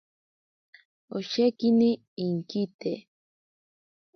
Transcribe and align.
Oshekini 1.17 1.89
inkite. 2.25 2.91